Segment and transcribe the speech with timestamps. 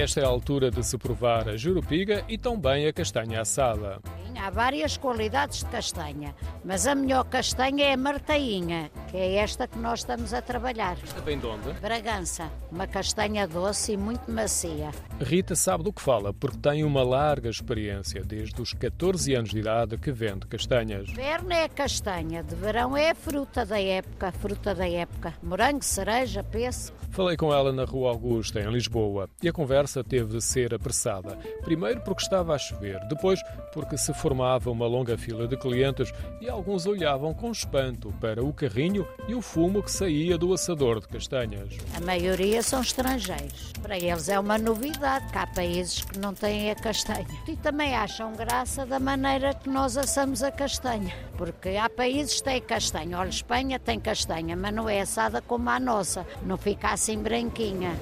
[0.00, 3.98] esta é a altura de se provar a jurupiga e também a castanha assada.
[4.38, 6.34] Há várias qualidades de castanha,
[6.64, 10.98] mas a melhor castanha é a martainha, que é esta que nós estamos a trabalhar.
[11.02, 11.72] Esta vem de onde?
[11.80, 14.90] Bragança, uma castanha doce e muito macia.
[15.18, 19.60] Rita sabe do que fala, porque tem uma larga experiência, desde os 14 anos de
[19.60, 21.08] idade que vende castanhas.
[21.08, 25.32] Inverno é castanha, de verão é fruta da época, fruta da época.
[25.42, 26.98] Morango, cereja, pêssego.
[27.08, 31.38] Falei com ela na Rua Augusta, em Lisboa, e a conversa teve de ser apressada.
[31.62, 33.40] Primeiro porque estava a chover, depois
[33.72, 38.52] porque se formava uma longa fila de clientes e alguns olhavam com espanto para o
[38.52, 41.76] carrinho e o fumo que saía do assador de castanhas.
[41.96, 43.72] A maioria são estrangeiros.
[43.82, 47.26] Para eles é uma novidade, que há países que não têm a castanha.
[47.48, 52.44] E também acham graça da maneira que nós assamos a castanha, porque há países que
[52.44, 53.18] têm castanha.
[53.18, 57.96] Olha, Espanha tem castanha, mas não é assada como a nossa, não fica assim branquinha.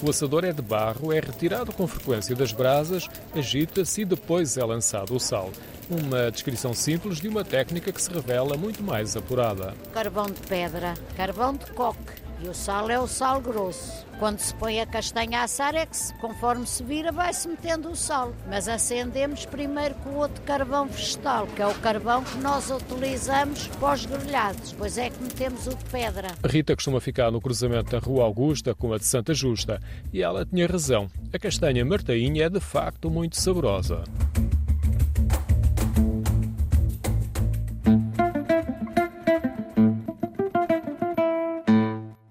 [0.00, 4.64] O assador é de barro, é retirado com frequência das brasas, agita-se e depois é
[4.64, 5.50] lançado o sal.
[5.90, 9.74] Uma descrição simples de uma técnica que se revela muito mais apurada.
[9.92, 12.27] Carvão de pedra, carvão de coque.
[12.40, 14.06] E o sal é o sal grosso.
[14.18, 17.96] Quando se põe a castanha a assar é que, conforme se vira, vai-se metendo o
[17.96, 18.32] sal.
[18.48, 23.66] Mas acendemos primeiro com o outro carvão vegetal, que é o carvão que nós utilizamos
[23.66, 24.70] para os grelhados.
[24.70, 26.28] Depois é que metemos o de pedra.
[26.44, 29.80] Rita costuma ficar no cruzamento da Rua Augusta com a de Santa Justa.
[30.12, 31.08] E ela tinha razão.
[31.32, 34.04] A castanha martainha é de facto muito saborosa.